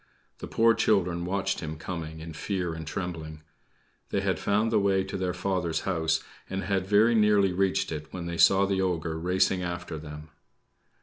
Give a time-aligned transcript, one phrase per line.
[0.39, 3.43] The poor children watched him coming in fear and trembling.
[4.09, 6.07] They had found the way to their father's home,
[6.49, 10.29] and had very nearly reached it when they saw the ogre racing after them.